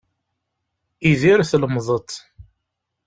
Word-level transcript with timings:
Idir 1.09 1.39
tlemdeḍ. 1.49 2.09